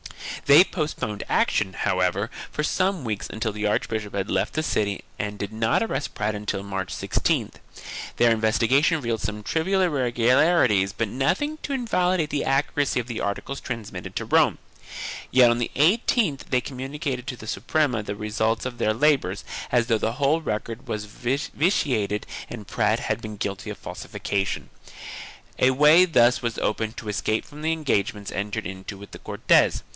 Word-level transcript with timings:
They 0.47 0.63
postponed 0.63 1.23
action, 1.29 1.73
how 1.73 1.99
ever, 1.99 2.31
for 2.51 2.63
some 2.63 3.03
weeks 3.05 3.29
until 3.29 3.51
the 3.51 3.67
archbishop 3.67 4.15
had 4.15 4.31
left 4.31 4.53
the 4.53 4.63
city 4.63 5.03
and 5.19 5.37
did 5.37 5.53
not 5.53 5.83
arrest 5.83 6.15
Prat 6.15 6.33
until 6.33 6.63
March 6.63 6.93
16th. 6.93 7.53
Their 8.17 8.31
investigation 8.31 8.97
revealed 8.97 9.21
some 9.21 9.43
trivial 9.43 9.81
irregularities 9.83 10.91
but 10.93 11.07
nothing 11.07 11.59
to 11.61 11.73
invalidate 11.73 12.31
the 12.31 12.43
accuracy 12.43 12.99
of 12.99 13.05
the 13.05 13.21
articles 13.21 13.61
transmitted 13.61 14.15
to 14.15 14.25
Rome, 14.25 14.57
yet 15.29 15.51
on 15.51 15.59
the 15.59 15.69
18th 15.75 16.45
they 16.49 16.61
com 16.61 16.79
municated 16.79 17.27
to 17.27 17.37
the 17.37 17.47
Suprema 17.47 18.01
the 18.01 18.15
results 18.15 18.65
of 18.65 18.79
their 18.79 18.95
labors 18.95 19.45
as 19.71 19.85
though 19.85 19.99
the 19.99 20.13
whole 20.13 20.41
record 20.41 20.87
was 20.87 21.05
vitiated 21.05 22.25
and 22.49 22.67
Prat 22.67 23.01
had 23.01 23.21
been 23.21 23.37
guilty 23.37 23.69
of 23.69 23.81
falsi 23.81 24.07
fication. 24.07 24.63
A 25.59 25.69
way 25.69 26.05
thus 26.05 26.41
was 26.41 26.57
opened 26.57 26.97
to 26.97 27.07
escape 27.07 27.45
from 27.45 27.61
the 27.61 27.71
engagements 27.71 28.31
entered 28.31 28.65
into 28.65 28.97
with 28.97 29.11
the 29.11 29.19
Cortes. 29.19 29.83